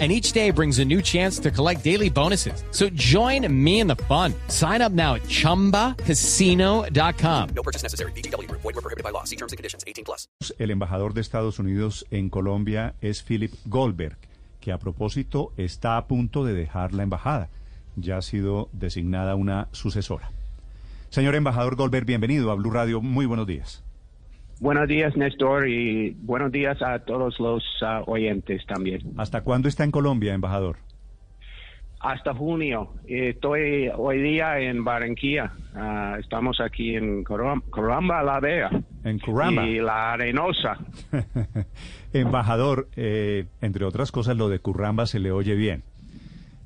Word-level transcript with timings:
and 0.00 0.10
each 0.10 0.32
day 0.32 0.50
brings 0.50 0.80
a 0.80 0.84
new 0.84 1.00
chance 1.00 1.38
to 1.38 1.52
collect 1.52 1.84
daily 1.84 2.10
bonuses. 2.10 2.64
So 2.72 2.88
join 2.94 3.46
me 3.48 3.78
in 3.78 3.86
the 3.86 3.94
fun. 4.08 4.34
Sign 4.48 4.82
up 4.82 4.90
now 4.90 5.14
at 5.14 5.22
ChumbaCasino.com. 5.28 7.48
No 7.54 7.62
purchase 7.62 7.84
necessary. 7.84 8.10
BGW. 8.16 8.50
Void 8.50 8.64
were 8.64 8.72
prohibited 8.72 9.04
by 9.04 9.10
law. 9.10 9.22
See 9.22 9.36
terms 9.36 9.52
and 9.52 9.56
conditions. 9.56 9.84
18 9.86 10.04
plus. 10.04 10.26
El 10.58 10.72
embajador 10.72 11.14
de 11.14 11.20
Estados 11.20 11.60
Unidos 11.60 12.04
en 12.10 12.30
Colombia 12.30 12.96
es 13.00 13.22
Philip 13.22 13.54
Goldberg, 13.66 14.16
que 14.60 14.72
a 14.72 14.78
propósito 14.78 15.52
está 15.56 15.96
a 15.96 16.08
punto 16.08 16.44
de 16.44 16.54
dejar 16.54 16.92
la 16.92 17.04
embajada. 17.04 17.48
Ya 17.94 18.16
ha 18.16 18.22
sido 18.22 18.68
designada 18.72 19.36
una 19.36 19.68
sucesora. 19.70 20.32
Señor 21.10 21.36
embajador 21.36 21.76
Goldberg, 21.76 22.06
bienvenido 22.06 22.50
a 22.50 22.56
Blue 22.56 22.72
Radio. 22.72 23.00
Muy 23.00 23.26
buenos 23.26 23.46
días. 23.46 23.83
Buenos 24.60 24.88
días, 24.88 25.16
Néstor, 25.16 25.68
y 25.68 26.10
buenos 26.22 26.52
días 26.52 26.80
a 26.80 27.00
todos 27.00 27.38
los 27.40 27.64
uh, 27.82 28.10
oyentes 28.10 28.64
también. 28.66 29.00
¿Hasta 29.16 29.42
cuándo 29.42 29.68
está 29.68 29.84
en 29.84 29.90
Colombia, 29.90 30.32
embajador? 30.32 30.76
Hasta 32.00 32.34
junio. 32.34 32.92
Estoy 33.06 33.90
hoy 33.96 34.22
día 34.22 34.60
en 34.60 34.84
Barranquilla. 34.84 35.52
Uh, 35.74 36.20
estamos 36.20 36.60
aquí 36.60 36.94
en 36.94 37.24
Coramba, 37.24 38.22
La 38.22 38.40
Vega. 38.40 38.70
En 39.02 39.18
Curamba. 39.18 39.66
Y 39.66 39.80
La 39.80 40.12
Arenosa. 40.12 40.78
embajador, 42.12 42.88
eh, 42.94 43.46
entre 43.60 43.84
otras 43.84 44.12
cosas, 44.12 44.36
lo 44.36 44.48
de 44.48 44.60
Curramba 44.60 45.06
se 45.06 45.18
le 45.18 45.32
oye 45.32 45.56
bien. 45.56 45.82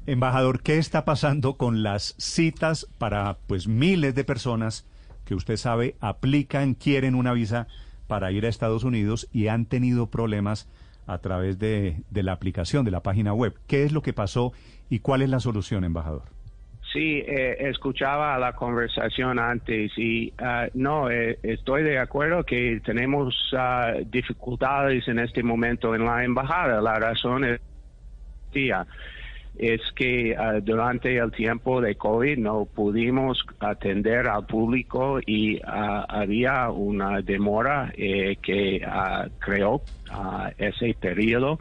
Embajador, 0.07 0.63
¿qué 0.63 0.79
está 0.79 1.05
pasando 1.05 1.57
con 1.57 1.83
las 1.83 2.15
citas 2.19 2.87
para 2.99 3.39
pues 3.47 3.67
miles 3.67 4.15
de 4.15 4.25
personas 4.25 4.87
que 5.25 5.35
usted 5.35 5.57
sabe 5.57 5.95
aplican, 6.01 6.73
quieren 6.75 7.15
una 7.15 7.35
visa 7.35 7.69
para 8.09 8.33
ir 8.33 8.45
a 8.45 8.49
Estados 8.49 8.83
Unidos 8.83 9.29
y 9.33 9.47
han 9.47 9.67
tenido 9.67 10.11
problemas 10.11 10.69
a 11.07 11.19
través 11.19 11.59
de, 11.59 12.03
la 12.11 12.33
aplicación, 12.33 12.85
de 12.85 12.91
la 12.91 13.03
página 13.03 13.33
web. 13.33 13.55
¿Qué 13.69 13.85
es 13.85 13.93
lo 13.93 14.03
que 14.03 14.13
pasó 14.13 14.53
y 14.91 14.99
cuál 14.99 15.23
es 15.23 15.31
la 15.31 15.39
solución, 15.39 15.85
embajador? 15.85 16.25
Sí, 16.93 17.23
eh, 17.27 17.69
escuchaba 17.69 18.39
la 18.39 18.55
conversación 18.55 19.39
antes 19.39 19.93
y 19.97 20.33
uh, 20.41 20.71
no, 20.73 21.11
eh, 21.11 21.39
estoy 21.43 21.83
de 21.83 21.99
acuerdo 21.99 22.45
que 22.45 22.81
tenemos 22.83 23.35
uh, 23.53 24.05
dificultades 24.07 25.07
en 25.07 25.19
este 25.19 25.43
momento 25.43 25.95
en 25.95 26.07
la 26.07 26.25
embajada. 26.25 26.81
La 26.81 26.95
razón 26.95 27.45
es 27.45 27.61
es 29.59 29.81
que 29.95 30.37
uh, 30.39 30.61
durante 30.63 31.17
el 31.17 31.33
tiempo 31.33 31.81
de 31.81 31.97
COVID 31.97 32.39
no 32.39 32.65
pudimos 32.65 33.45
atender 33.59 34.29
al 34.29 34.47
público 34.47 35.19
y 35.25 35.57
uh, 35.57 35.61
había 36.09 36.71
una 36.71 37.21
demora 37.21 37.93
eh, 37.97 38.37
que 38.41 38.81
uh, 38.87 39.29
creó 39.39 39.83
ese 40.57 40.95
periodo. 40.99 41.59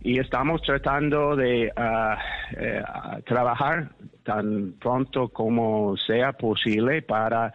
Y 0.00 0.18
estamos 0.18 0.62
tratando 0.62 1.34
de 1.34 1.66
eh, 1.66 2.82
trabajar 3.26 3.88
tan 4.22 4.74
pronto 4.80 5.28
como 5.28 5.96
sea 5.96 6.32
posible 6.32 7.02
para 7.02 7.52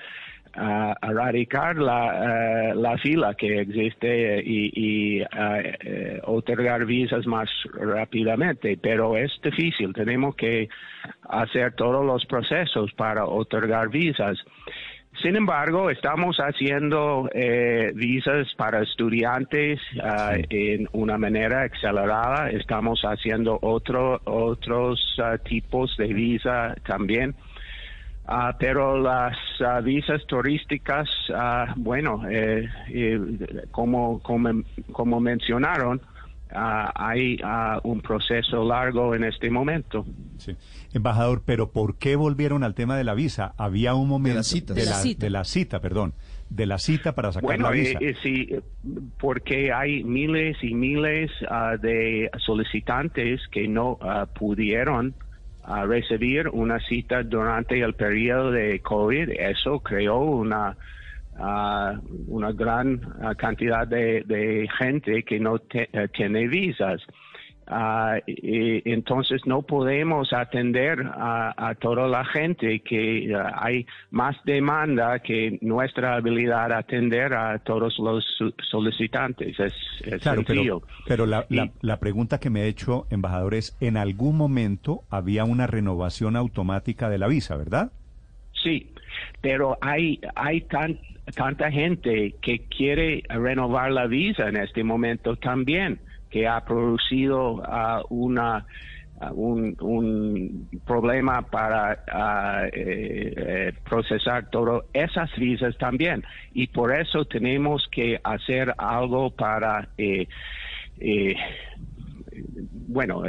a 0.56 0.96
erradicar 1.02 1.78
la, 1.78 2.70
eh, 2.72 2.76
la 2.76 2.98
fila 2.98 3.34
que 3.34 3.62
existe 3.62 4.42
y, 4.46 4.72
y 4.76 5.22
uh, 5.22 5.26
otorgar 6.24 6.86
visas 6.86 7.26
más 7.26 7.50
rápidamente, 7.74 8.78
pero 8.82 9.18
es 9.18 9.32
difícil, 9.44 9.94
tenemos 9.94 10.36
que 10.36 10.70
hacer 11.30 11.74
todos 11.74 12.06
los 12.06 12.26
procesos 12.26 12.92
para 12.94 13.26
otorgar 13.26 13.90
visas. 13.90 14.38
Sin 15.22 15.36
embargo, 15.36 15.92
estamos 15.92 16.38
haciendo 16.38 17.30
eh, 17.34 17.92
visas 17.94 18.48
para 18.58 18.82
estudiantes 18.82 19.80
uh, 19.98 20.42
en 20.50 20.88
una 20.92 21.20
manera 21.20 21.64
acelerada. 21.64 22.50
Estamos 22.50 23.02
haciendo 23.04 23.60
otro, 23.62 24.20
otros 24.26 25.00
uh, 25.20 25.38
tipos 25.44 25.96
de 25.98 26.08
visa 26.08 26.76
también. 26.88 27.36
Uh, 28.26 28.56
pero 28.58 28.98
las 29.02 29.36
uh, 29.60 29.84
visas 29.84 30.26
turísticas, 30.28 31.10
uh, 31.30 31.74
bueno, 31.76 32.22
eh, 32.30 32.70
eh, 32.88 33.20
como, 33.70 34.20
como, 34.20 34.64
como, 34.94 35.20
mencionaron, 35.20 36.02
hay 36.56 37.38
un 37.84 38.00
proceso 38.02 38.64
largo 38.64 39.14
en 39.16 39.26
este 39.26 39.50
momento. 39.50 40.06
Sí. 40.38 40.56
Embajador, 40.94 41.42
pero 41.44 41.72
¿por 41.72 41.98
qué 41.98 42.16
volvieron 42.16 42.64
al 42.64 42.76
tema 42.76 42.96
de 42.96 43.04
la 43.04 43.16
visa? 43.16 43.56
Había 43.58 43.96
un 43.96 44.08
momento... 44.08 44.36
De 44.36 44.40
la 44.40 44.44
cita. 44.44 44.74
De, 44.74 44.86
la, 44.86 44.92
la, 44.92 44.98
cita. 44.98 45.26
de 45.26 45.30
la 45.32 45.44
cita, 45.44 45.80
perdón. 45.82 46.14
De 46.50 46.68
la 46.68 46.78
cita 46.78 47.16
para 47.16 47.32
sacar 47.32 47.44
bueno, 47.44 47.66
la 47.66 47.72
visa. 47.72 47.98
Eh, 48.00 48.16
sí, 48.22 48.50
porque 49.20 49.74
hay 49.74 50.04
miles 50.04 50.56
y 50.62 50.76
miles 50.76 51.32
de 51.82 52.30
solicitantes 52.38 53.42
que 53.52 53.68
no 53.68 53.98
pudieron 54.36 55.16
a 55.64 55.86
recibir 55.86 56.50
una 56.50 56.80
cita 56.80 57.24
durante 57.24 57.80
el 57.80 57.94
periodo 57.94 58.52
de 58.52 58.80
COVID. 58.82 59.30
Eso 59.30 59.80
creó 59.80 60.20
una, 60.20 60.76
uh, 61.38 61.98
una 62.28 62.52
gran 62.52 62.96
uh, 62.96 63.36
cantidad 63.38 63.88
de, 63.88 64.24
de, 64.26 64.68
gente 64.78 65.24
que 65.24 65.40
no 65.40 65.60
te, 65.60 65.90
uh, 65.94 66.08
tiene 66.10 66.48
visas. 66.48 67.02
Y, 68.28 68.92
entonces 68.92 69.42
no 69.46 69.62
podemos 69.62 70.34
atender 70.34 71.02
a, 71.02 71.70
a 71.70 71.76
toda 71.76 72.08
la 72.08 72.26
gente 72.26 72.82
que 72.82 73.34
hay 73.56 73.86
más 74.12 74.36
demanda 74.46 75.20
que 75.20 75.58
nuestra 75.62 76.16
habilidad 76.16 76.70
de 76.70 76.76
atender 76.76 77.34
a 77.34 77.60
todos 77.60 77.98
los 78.00 78.26
solicitantes. 78.70 79.60
Es, 79.60 79.74
es 80.04 80.22
claro, 80.22 80.44
sencillo. 80.44 80.82
pero, 80.82 81.04
pero 81.08 81.26
la, 81.26 81.46
y, 81.50 81.56
la, 81.56 81.72
la, 81.82 82.00
pregunta 82.00 82.40
que 82.40 82.50
me 82.50 82.64
he 82.64 82.68
hecho, 82.68 83.08
embajador, 83.10 83.54
es, 83.56 83.78
¿en 83.80 83.98
algún 83.98 84.38
momento 84.38 85.04
había 85.10 85.46
una 85.46 85.68
renovación 85.68 86.36
automática 86.36 87.10
de 87.10 87.18
la 87.18 87.28
visa, 87.28 87.56
verdad? 87.56 87.92
Sí, 88.64 88.92
pero 89.42 89.78
hay, 89.82 90.20
hay 90.36 90.62
tan, 90.62 91.00
tanta 91.36 91.72
gente 91.72 92.36
que 92.42 92.60
quiere 92.60 93.24
renovar 93.30 93.92
la 93.92 94.08
visa 94.08 94.50
en 94.50 94.58
este 94.58 94.84
momento 94.84 95.36
también 95.36 96.00
que 96.34 96.48
ha 96.48 96.62
producido 96.66 97.62
uh, 97.62 98.02
una 98.10 98.66
uh, 99.22 99.32
un, 99.36 99.78
un, 99.80 100.68
problema 100.84 101.44
para 101.44 102.04
uh, 102.12 102.70
procesar 103.88 104.50
todas 104.50 104.82
esas 104.94 105.30
visas 105.38 105.78
también 105.78 106.24
y 106.52 106.66
por 106.66 106.92
eso 106.92 107.24
tenemos 107.26 107.88
que 107.92 108.20
hacer 108.24 108.74
algo 108.80 109.30
para 109.30 109.90
eh, 109.96 110.28
eh, 111.00 111.36
bueno, 112.88 113.22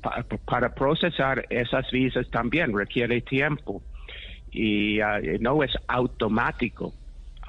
pa, 0.00 0.24
para 0.46 0.74
procesar 0.74 1.44
esas 1.50 1.90
visas 1.90 2.30
también 2.30 2.74
requiere 2.74 3.20
tiempo 3.20 3.82
y 4.50 5.02
uh, 5.02 5.38
no 5.38 5.62
es 5.62 5.72
automático. 5.86 6.94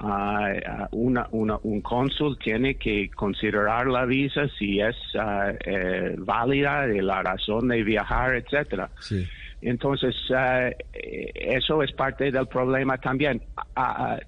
Uh, 0.02 0.88
una, 0.90 1.28
una, 1.30 1.58
un 1.62 1.80
cónsul 1.80 2.36
tiene 2.36 2.74
que 2.74 3.08
considerar 3.10 3.86
la 3.86 4.04
visa 4.04 4.48
si 4.58 4.80
es 4.80 4.96
uh, 5.14 5.54
eh, 5.64 6.16
válida, 6.18 6.88
de 6.88 7.00
la 7.02 7.22
razón 7.22 7.68
de 7.68 7.84
viajar, 7.84 8.34
etcétera. 8.34 8.90
Sí. 8.98 9.24
Entonces, 9.60 10.16
uh, 10.30 10.74
eso 10.92 11.84
es 11.84 11.92
parte 11.92 12.32
del 12.32 12.48
problema 12.48 12.98
también. 12.98 13.42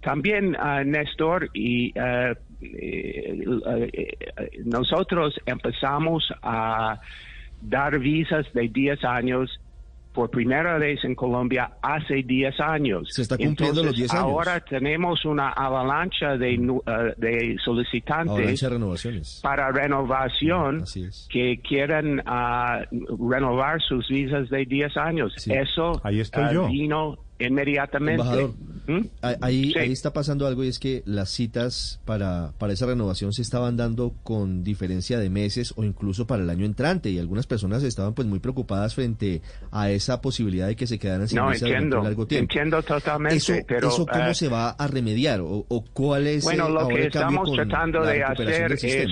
también, 0.00 0.56
Néstor, 0.86 1.50
y 1.54 1.92
eh, 1.96 2.34
nosotros 4.64 5.34
empezamos 5.44 6.32
a 6.40 7.00
dar 7.60 7.98
visas 7.98 8.46
de 8.52 8.68
10 8.68 9.04
años 9.04 9.60
por 10.14 10.30
primera 10.30 10.78
vez 10.78 11.04
en 11.04 11.16
Colombia 11.16 11.72
hace 11.82 12.22
10 12.22 12.60
años. 12.60 13.08
Se 13.10 13.22
está 13.22 13.36
cumpliendo 13.36 13.80
Entonces, 13.80 13.84
los 13.86 13.96
10 13.96 14.12
años. 14.12 14.24
Ahora 14.24 14.60
tenemos 14.60 15.24
una 15.24 15.48
avalancha 15.50 16.36
de, 16.38 16.56
uh, 16.60 16.80
de 17.16 17.56
solicitantes 17.64 18.28
avalancha 18.32 18.66
de 18.68 18.72
renovaciones. 18.74 19.40
para 19.42 19.72
renovación 19.72 20.82
Así 20.82 21.02
es. 21.04 21.26
que 21.30 21.60
quieren 21.60 22.20
uh, 22.20 23.28
renovar 23.28 23.82
sus 23.82 24.08
visas 24.08 24.48
de 24.50 24.64
10 24.64 24.96
años. 24.96 25.34
Sí. 25.36 25.52
Eso 25.52 26.00
Ahí 26.04 26.20
estoy 26.20 26.44
uh, 26.44 26.52
yo. 26.52 26.68
vino 26.68 27.18
inmediatamente. 27.40 28.22
Embajador, 28.22 28.50
¿Mm? 28.86 29.06
Ahí, 29.40 29.72
Sí. 29.72 29.78
ahí 29.78 29.92
está 29.92 30.12
pasando 30.12 30.46
algo 30.46 30.62
y 30.64 30.68
es 30.68 30.78
que 30.78 31.02
las 31.06 31.30
citas 31.30 32.00
para, 32.04 32.52
para 32.58 32.72
esa 32.74 32.86
renovación 32.86 33.32
se 33.32 33.40
estaban 33.42 33.76
dando 33.76 34.12
con 34.22 34.62
diferencia 34.62 35.18
de 35.18 35.30
meses 35.30 35.72
o 35.76 35.84
incluso 35.84 36.26
para 36.26 36.42
el 36.42 36.50
año 36.50 36.66
entrante 36.66 37.08
y 37.10 37.18
algunas 37.18 37.46
personas 37.46 37.82
estaban 37.82 38.14
pues 38.14 38.28
muy 38.28 38.40
preocupadas 38.40 38.94
frente 38.94 39.40
a 39.70 39.90
esa 39.90 40.20
posibilidad 40.20 40.66
de 40.66 40.76
que 40.76 40.86
se 40.86 40.98
quedaran 40.98 41.28
sin 41.28 41.38
No, 41.38 41.48
visa 41.48 41.66
entiendo, 41.66 42.02
largo 42.02 42.26
tiempo. 42.26 42.42
entiendo 42.52 42.82
totalmente, 42.82 43.36
Eso, 43.36 43.54
pero, 43.66 43.88
eso 43.88 44.06
¿cómo 44.06 44.26
eh, 44.28 44.34
se 44.34 44.48
va 44.48 44.70
a 44.70 44.86
remediar 44.86 45.40
o, 45.40 45.64
o 45.68 45.84
cuál 45.92 46.26
es 46.26 46.44
Bueno, 46.44 46.66
eh, 46.68 46.70
lo 46.72 46.80
ahora 46.80 46.94
que 46.94 47.00
el 47.02 47.06
estamos 47.08 47.52
tratando 47.52 48.02
de 48.04 48.22
hacer 48.22 48.72
es... 48.72 49.08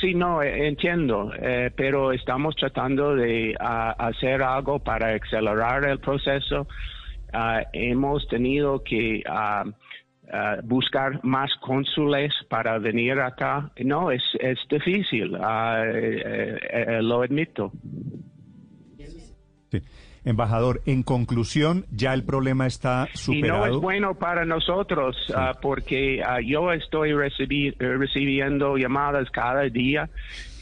Sí, 0.00 0.12
no, 0.12 0.42
eh, 0.42 0.68
entiendo, 0.68 1.30
eh, 1.40 1.70
pero 1.74 2.12
estamos 2.12 2.54
tratando 2.56 3.14
de 3.14 3.54
hacer 3.58 4.42
algo 4.42 4.78
para 4.78 5.14
acelerar 5.14 5.84
el 5.84 5.98
proceso. 6.00 6.66
Ah, 7.32 7.62
hemos 7.72 8.26
tenido 8.28 8.82
que 8.82 9.22
ah, 9.28 9.64
ah, 10.32 10.56
buscar 10.64 11.22
más 11.24 11.50
cónsules 11.60 12.32
para 12.48 12.78
venir 12.78 13.18
acá. 13.20 13.70
No, 13.84 14.10
es, 14.10 14.22
es 14.40 14.58
difícil, 14.70 15.36
ah, 15.40 15.82
eh, 15.86 16.58
eh, 16.70 17.02
lo 17.02 17.22
admito. 17.22 17.72
Sí. 19.70 19.80
Embajador, 20.24 20.82
en 20.86 21.04
conclusión, 21.04 21.86
ya 21.92 22.12
el 22.12 22.24
problema 22.24 22.66
está 22.66 23.08
Y 23.14 23.16
superado. 23.18 23.66
no 23.68 23.76
es 23.76 23.80
bueno 23.80 24.14
para 24.14 24.44
nosotros 24.44 25.16
ah, 25.34 25.54
porque 25.62 26.20
ah, 26.24 26.38
yo 26.44 26.72
estoy 26.72 27.10
recibi- 27.10 27.74
eh, 27.78 27.96
recibiendo 27.96 28.76
llamadas 28.76 29.30
cada 29.30 29.62
día, 29.64 30.08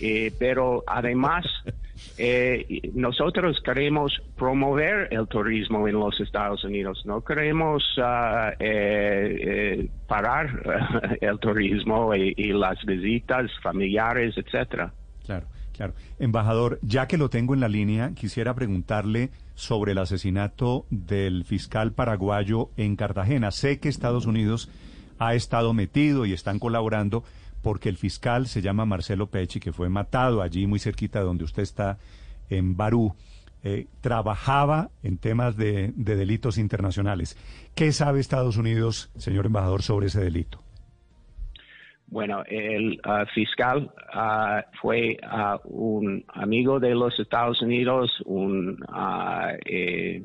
eh, 0.00 0.32
pero 0.38 0.84
además 0.87 1.46
eh, 2.17 2.91
nosotros 2.95 3.61
queremos 3.65 4.23
promover 4.37 5.09
el 5.11 5.27
turismo 5.27 5.89
en 5.89 5.99
los 5.99 6.21
Estados 6.21 6.65
Unidos, 6.65 7.03
no 7.05 7.23
queremos 7.23 7.83
ah, 8.03 8.53
eh, 8.59 9.39
eh, 9.41 9.89
parar 10.06 11.19
el 11.21 11.39
turismo 11.39 12.15
y, 12.15 12.35
y 12.37 12.53
las 12.53 12.85
visitas 12.85 13.51
familiares, 13.62 14.37
etcétera. 14.37 14.93
Claro, 15.25 15.47
claro. 15.73 15.95
Embajador, 16.19 16.79
ya 16.83 17.09
que 17.09 17.19
lo 17.19 17.31
tengo 17.31 17.55
en 17.55 17.61
la 17.61 17.69
línea, 17.69 18.12
quisiera 18.15 18.55
preguntarle 18.55 19.31
sobre 19.55 19.93
el 19.93 19.99
asesinato 19.99 20.87
del 20.91 21.45
fiscal 21.45 21.93
paraguayo 21.93 22.71
en 22.77 22.97
Cartagena. 22.97 23.50
Sé 23.50 23.81
que 23.81 23.89
Estados 23.89 24.27
Unidos 24.27 24.71
ha 25.19 25.35
estado 25.35 25.73
metido 25.73 26.27
y 26.27 26.33
están 26.33 26.59
colaborando 26.59 27.25
porque 27.64 27.88
el 27.88 27.96
fiscal 27.96 28.46
se 28.46 28.62
llama 28.62 28.84
Marcelo 28.84 29.26
Pecci, 29.26 29.58
que 29.58 29.72
fue 29.72 29.88
matado 29.88 30.43
allí 30.43 30.69
muy 30.69 30.78
cerquita 30.78 31.19
de 31.19 31.25
donde 31.25 31.43
usted 31.43 31.64
está, 31.64 31.99
en 32.49 32.76
Barú. 32.76 33.16
eh, 33.64 33.87
trabajaba 34.02 34.90
en 35.02 35.16
temas 35.16 35.56
de, 35.56 35.93
de 35.96 36.16
delitos 36.16 36.58
internacionales. 36.58 37.37
¿Qué 37.75 37.93
sabe 37.93 38.20
Estados 38.20 38.58
Unidos, 38.58 39.11
señor 39.16 39.46
embajador, 39.46 39.82
sobre 39.82 40.06
ese 40.06 40.20
delito? 40.20 40.62
Bueno, 42.06 42.44
el 42.46 43.00
ah, 43.05 43.25
fiscal 43.34 43.90
ah, 44.12 44.62
fue 44.82 45.16
ah, 45.22 45.58
un 45.64 46.25
amigo 46.28 46.78
de 46.78 46.94
los 46.94 47.19
Estados 47.19 47.62
Unidos, 47.62 48.12
un 48.26 48.78
eh, 49.64 50.22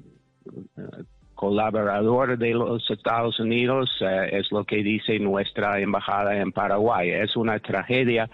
colaborador 1.39 2.37
de 2.37 2.53
los 2.53 2.91
Estados 2.91 3.39
Unidos, 3.39 3.89
eh, 4.01 4.29
es 4.33 4.51
lo 4.51 4.65
que 4.65 4.83
dice 4.83 5.17
nuestra 5.19 5.79
embajada 5.79 6.35
en 6.35 6.51
Paraguay. 6.51 7.11
Es 7.11 7.37
una 7.37 7.57
tragedia 7.59 8.29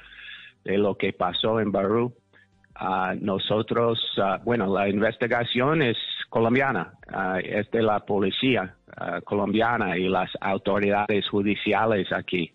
de 0.64 0.80
lo 0.80 0.96
que 0.96 1.14
pasó 1.14 1.60
en 1.60 1.72
Barú. 1.72 2.16
Ah, 2.74 3.14
nosotros, 3.22 4.00
ah, 4.18 4.40
bueno, 4.44 4.74
la 4.74 4.90
investigación 4.90 5.84
es 5.84 5.98
colombiana, 6.30 6.94
ah, 7.08 7.38
es 7.44 7.70
de 7.70 7.84
la 7.84 8.00
policía 8.00 8.74
colombiana 9.24 9.98
y 9.98 10.08
las 10.10 10.32
autoridades 10.42 11.30
judiciales 11.30 12.12
aquí. 12.12 12.52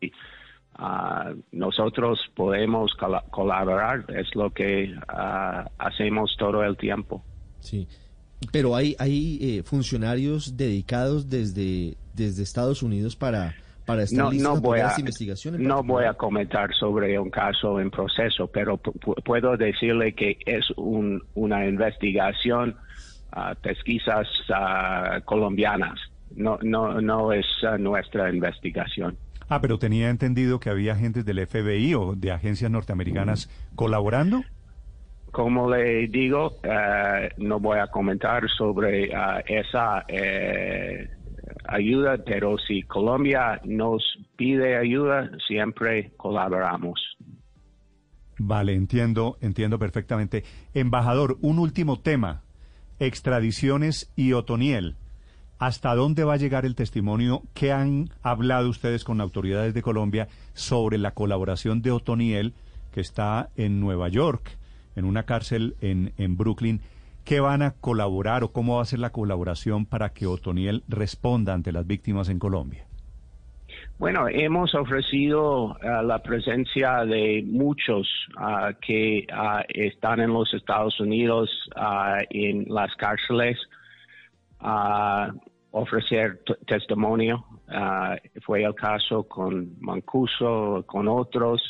Y, 0.00 0.10
nosotros 1.52 2.18
podemos 2.34 2.92
cola- 2.94 3.22
colaborar, 3.30 4.06
es 4.08 4.34
lo 4.34 4.50
que 4.50 4.92
hacemos 5.78 6.34
todo 6.36 6.64
el 6.64 6.76
tiempo. 6.76 7.22
Sí. 7.60 7.86
Pero 8.52 8.74
hay, 8.76 8.96
hay 8.98 9.38
eh, 9.40 9.62
funcionarios 9.64 10.56
dedicados 10.56 11.28
desde, 11.28 11.96
desde 12.14 12.42
Estados 12.42 12.82
Unidos 12.82 13.16
para, 13.16 13.54
para 13.86 14.02
estar 14.02 14.24
No, 14.24 14.30
listos 14.30 14.50
no 14.52 14.56
a 14.56 14.60
voy 14.60 14.80
investigación. 14.98 15.54
en 15.56 15.62
no 15.62 15.76
particular? 15.76 16.02
voy 16.02 16.04
a 16.10 16.14
comentar 16.14 16.74
sobre 16.74 17.18
un 17.18 17.30
caso 17.30 17.80
en 17.80 17.90
proceso, 17.90 18.46
pero 18.48 18.78
pu- 18.80 18.92
pu- 19.00 19.22
puedo 19.24 19.56
decirle 19.56 20.14
que 20.14 20.38
es 20.46 20.66
un- 20.76 21.22
una 21.34 21.66
investigación, 21.66 22.76
ah, 23.32 23.54
pesquisas 23.60 24.26
ah, 24.54 25.20
colombianas. 25.24 25.98
No, 26.36 26.58
no, 26.62 27.00
no 27.00 27.32
es 27.32 27.46
ah, 27.66 27.78
nuestra 27.78 28.30
investigación. 28.32 29.16
Ah, 29.48 29.60
pero 29.60 29.78
tenía 29.78 30.08
entendido 30.08 30.58
que 30.58 30.70
había 30.70 30.94
agentes 30.94 31.24
del 31.26 31.46
FBI 31.46 31.94
o 31.94 32.14
de 32.16 32.32
agencias 32.32 32.70
norteamericanas 32.70 33.50
colaborando. 33.76 34.42
Como 35.34 35.68
le 35.68 36.06
digo, 36.06 36.58
eh, 36.62 37.28
no 37.38 37.58
voy 37.58 37.80
a 37.80 37.88
comentar 37.88 38.48
sobre 38.56 39.12
ah, 39.12 39.42
esa 39.44 40.04
eh, 40.06 41.10
ayuda, 41.66 42.18
pero 42.24 42.56
si 42.56 42.82
Colombia 42.82 43.60
nos 43.64 44.00
pide 44.36 44.76
ayuda, 44.76 45.28
siempre 45.44 46.12
colaboramos. 46.16 47.00
Vale, 48.38 48.74
entiendo, 48.74 49.36
entiendo 49.40 49.76
perfectamente. 49.76 50.44
Embajador, 50.72 51.36
un 51.40 51.58
último 51.58 51.98
tema. 51.98 52.42
Extradiciones 53.00 54.12
y 54.14 54.34
Otoniel. 54.34 54.94
¿Hasta 55.58 55.96
dónde 55.96 56.22
va 56.22 56.34
a 56.34 56.36
llegar 56.36 56.64
el 56.64 56.76
testimonio 56.76 57.42
que 57.54 57.72
han 57.72 58.10
hablado 58.22 58.68
ustedes 58.68 59.02
con 59.02 59.20
autoridades 59.20 59.74
de 59.74 59.82
Colombia 59.82 60.28
sobre 60.52 60.96
la 60.96 61.10
colaboración 61.10 61.82
de 61.82 61.90
Otoniel, 61.90 62.54
que 62.92 63.00
está 63.00 63.50
en 63.56 63.80
Nueva 63.80 64.08
York, 64.08 64.58
en 64.96 65.04
una 65.04 65.24
cárcel 65.24 65.76
en, 65.80 66.12
en 66.16 66.36
Brooklyn? 66.36 66.80
¿Qué 67.24 67.40
van 67.40 67.62
a 67.62 67.72
colaborar 67.72 68.44
o 68.44 68.52
cómo 68.52 68.76
va 68.76 68.82
a 68.82 68.86
ser 68.86 68.98
la 68.98 69.10
colaboración 69.10 69.86
para 69.86 70.10
que 70.10 70.26
Otoniel 70.26 70.84
responda 70.88 71.54
ante 71.54 71.72
las 71.72 71.86
víctimas 71.86 72.28
en 72.28 72.38
Colombia? 72.38 72.86
Bueno, 73.98 74.26
hemos 74.28 74.74
ofrecido 74.74 75.76
ah, 75.80 76.02
la 76.02 76.18
presencia 76.18 77.04
de 77.04 77.44
muchos 77.46 78.08
ah, 78.36 78.72
que 78.80 79.24
ah, 79.32 79.62
están 79.68 80.20
en 80.20 80.32
los 80.32 80.52
Estados 80.52 80.98
Unidos 80.98 81.48
ah, 81.76 82.18
en 82.28 82.66
las 82.68 82.94
cárceles 82.96 83.56
a 84.60 85.32
ofrecer 85.70 86.40
testimonio. 86.66 87.44
Fue 88.44 88.62
el 88.62 88.74
caso 88.74 89.24
con 89.24 89.74
Mancuso, 89.80 90.84
con 90.86 91.08
otros. 91.08 91.60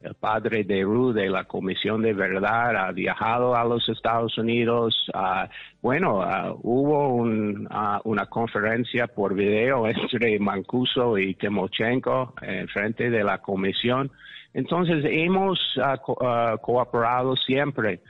El 0.00 0.14
padre 0.14 0.62
de 0.64 0.82
Ru 0.82 1.12
de 1.12 1.28
la 1.30 1.44
Comisión 1.44 2.02
de 2.02 2.12
Verdad 2.12 2.76
ha 2.76 2.92
viajado 2.92 3.56
a 3.56 3.64
los 3.64 3.88
Estados 3.88 4.36
Unidos. 4.38 4.94
Ah, 5.14 5.48
bueno, 5.80 6.20
ah, 6.22 6.54
hubo 6.62 7.08
un, 7.14 7.66
ah, 7.70 8.00
una 8.04 8.26
conferencia 8.26 9.06
por 9.08 9.34
video 9.34 9.86
entre 9.88 10.38
Mancuso 10.38 11.16
y 11.18 11.34
Timochenko 11.34 12.34
en 12.42 12.68
frente 12.68 13.10
de 13.10 13.24
la 13.24 13.38
Comisión. 13.38 14.10
Entonces, 14.54 15.04
hemos 15.08 15.58
co- 16.02 16.16
cooperado 16.62 17.34
siempre 17.36 18.00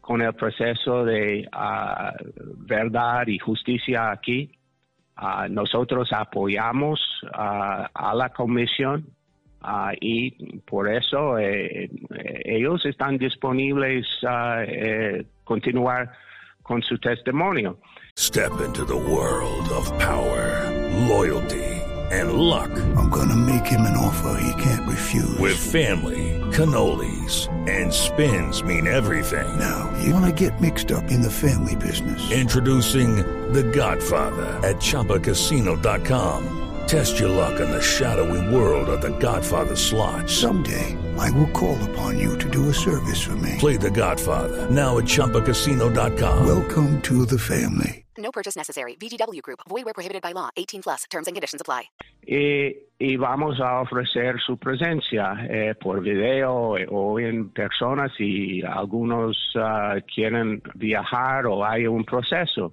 con 0.00 0.22
el 0.22 0.34
proceso 0.34 1.04
de 1.04 1.48
verdad 2.58 3.26
y 3.26 3.38
justicia 3.38 4.10
aquí. 4.10 4.50
Nosotros 5.48 6.12
apoyamos 6.12 7.00
a 7.32 8.14
la 8.14 8.28
comisión 8.30 9.06
ah, 9.66 9.92
y 10.00 10.30
por 10.64 10.88
eso 10.88 11.38
eh, 11.38 11.84
eh, 11.84 12.42
ellos 12.44 12.84
están 12.86 13.18
disponibles 13.18 14.06
a 14.26 14.64
continuar 15.44 16.10
con 16.62 16.82
su 16.82 16.98
testimonio. 16.98 17.78
Step 18.16 18.60
into 18.60 18.84
the 18.84 18.96
world 18.96 19.68
of 19.70 19.86
power, 19.98 20.70
loyalty, 21.06 21.64
and 22.10 22.32
luck. 22.32 22.70
I'm 22.96 23.10
gonna 23.10 23.36
make 23.36 23.66
him 23.66 23.82
an 23.82 23.96
offer 23.96 24.40
he 24.40 24.62
can't 24.62 24.88
refuse. 24.88 25.38
With 25.38 25.56
family, 25.56 26.40
cannolis, 26.52 27.48
and 27.68 27.92
spins 27.92 28.62
mean 28.62 28.86
everything. 28.86 29.46
now, 29.58 29.92
you 30.02 30.12
wanna 30.12 30.32
get 30.32 30.60
mixed 30.60 30.90
up 30.90 31.10
in 31.10 31.20
the 31.20 31.30
family 31.30 31.76
business. 31.76 32.30
Introducing 32.32 33.16
The 33.52 33.62
Godfather 33.62 34.46
at 34.66 34.76
ChumbaCasino.com. 34.76 36.65
Test 36.86 37.18
your 37.18 37.28
luck 37.28 37.60
in 37.60 37.68
the 37.70 37.82
shadowy 37.82 38.54
world 38.54 38.88
of 38.88 39.00
The 39.00 39.10
Godfather 39.18 39.74
slot. 39.74 40.30
Someday, 40.30 40.96
I 41.18 41.30
will 41.32 41.50
call 41.50 41.76
upon 41.90 42.18
you 42.18 42.38
to 42.38 42.48
do 42.48 42.68
a 42.68 42.74
service 42.74 43.22
for 43.22 43.36
me. 43.36 43.56
Play 43.58 43.76
The 43.76 43.90
Godfather 43.90 44.70
now 44.70 44.98
at 44.98 45.04
ChumbaCasino.com. 45.04 46.46
Welcome 46.46 47.02
to 47.02 47.26
the 47.26 47.38
family. 47.38 48.04
No 48.16 48.30
purchase 48.30 48.56
necessary. 48.56 48.94
VGW 48.94 49.42
Group. 49.42 49.60
Void 49.68 49.84
where 49.84 49.94
prohibited 49.94 50.22
by 50.22 50.32
law. 50.32 50.50
18 50.56 50.82
plus. 50.82 51.04
Terms 51.10 51.26
and 51.26 51.34
conditions 51.34 51.60
apply. 51.60 51.90
y, 52.26 52.76
y 52.98 53.16
vamos 53.16 53.60
a 53.60 53.80
ofrecer 53.80 54.40
su 54.40 54.56
presencia 54.56 55.46
eh, 55.48 55.74
por 55.80 56.00
video 56.00 56.76
eh, 56.76 56.86
o 56.90 57.18
en 57.20 57.50
persona 57.50 58.08
si 58.16 58.62
algunos 58.62 59.36
ah, 59.54 59.96
quieren 60.12 60.60
viajar 60.74 61.46
o 61.46 61.64
hay 61.64 61.86
un 61.86 62.04
proceso. 62.04 62.72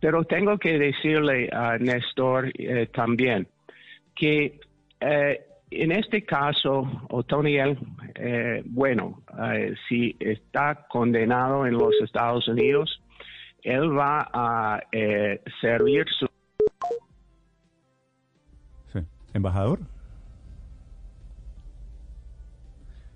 Pero 0.00 0.24
tengo 0.24 0.58
que 0.58 0.78
decirle 0.78 1.50
a 1.52 1.76
Néstor 1.78 2.50
eh, 2.58 2.86
también 2.92 3.46
que 4.14 4.60
eh, 5.00 5.40
en 5.70 5.92
este 5.92 6.24
caso, 6.24 6.82
Otoniel, 7.10 7.78
eh, 8.16 8.62
bueno, 8.66 9.22
eh, 9.40 9.74
si 9.88 10.16
está 10.18 10.86
condenado 10.88 11.64
en 11.64 11.74
los 11.74 11.94
Estados 12.02 12.48
Unidos, 12.48 13.00
él 13.62 13.96
va 13.96 14.28
a 14.32 14.80
eh, 14.90 15.40
servir 15.60 16.06
su 16.18 16.26
Sí. 18.92 18.98
¿Embajador? 19.32 19.78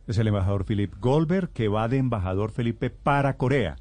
Es 0.06 0.18
el 0.18 0.28
embajador 0.28 0.64
Philip 0.64 0.94
Goldberg 1.00 1.50
que 1.52 1.66
va 1.66 1.88
de 1.88 1.96
embajador 1.96 2.52
Felipe 2.52 2.90
para 2.90 3.36
Corea. 3.36 3.76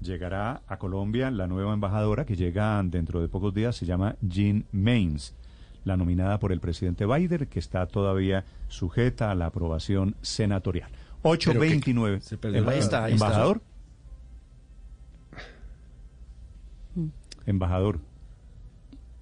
Llegará 0.00 0.62
a 0.68 0.78
Colombia 0.78 1.30
la 1.30 1.46
nueva 1.48 1.74
embajadora 1.74 2.24
que 2.24 2.36
llega 2.36 2.80
dentro 2.84 3.20
de 3.20 3.28
pocos 3.28 3.52
días, 3.52 3.74
se 3.76 3.84
llama 3.86 4.14
Jean 4.20 4.64
Mains, 4.70 5.34
la 5.84 5.96
nominada 5.96 6.38
por 6.38 6.52
el 6.52 6.60
presidente 6.60 7.04
Biden, 7.04 7.46
que 7.46 7.58
está 7.58 7.86
todavía 7.86 8.44
sujeta 8.68 9.30
a 9.30 9.34
la 9.34 9.46
aprobación 9.46 10.14
senatorial. 10.22 10.90
829. 11.22 12.20
se 12.20 12.38
perdió 12.38 12.68
Ahí 12.68 12.78
está, 12.78 13.04
ahí 13.04 13.14
está. 13.14 13.26
¿Embajador? 13.26 13.60
Embajador. 17.46 18.00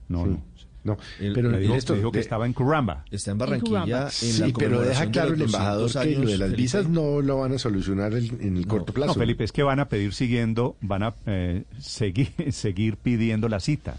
No, 0.09 0.25
Sí. 0.25 0.31
no. 0.31 0.43
No, 0.87 0.97
El- 1.21 1.33
pero 1.35 1.51
Me 1.51 1.59
dijo, 1.59 1.75
me 1.75 1.97
dijo 1.97 2.13
que 2.13 2.19
de- 2.19 2.23
estaba 2.23 2.47
en 2.47 2.53
Curramba. 2.53 3.05
Está 3.11 3.33
en 3.33 3.39
Barranquilla 3.39 4.05
en 4.05 4.11
Sí, 4.11 4.53
pero 4.59 4.81
deja 4.83 5.07
de 5.07 5.11
claro 5.11 5.31
los 5.31 5.39
el 5.41 5.45
embajador 5.47 5.83
200 5.83 6.13
que 6.15 6.25
lo 6.25 6.31
de 6.31 6.39
las 6.39 6.47
Felipe. 6.51 6.63
visas 6.63 6.89
no 6.89 7.21
lo 7.21 7.39
van 7.39 7.53
a 7.53 7.59
solucionar 7.59 8.15
en, 8.15 8.39
en 8.41 8.57
el 8.57 8.67
corto 8.67 8.93
plazo. 8.93 9.15
No, 9.15 9.19
Felipe, 9.19 9.45
es 9.45 9.53
que 9.53 9.63
van 9.63 9.81
a 9.81 9.89
pedir 9.89 10.15
siguiendo, 10.15 10.77
van 10.81 11.03
a 11.03 11.15
eh, 11.27 11.65
seguir, 11.81 12.29
seguir 12.53 12.97
pidiendo 12.97 13.49
la 13.49 13.61
cita. 13.61 13.99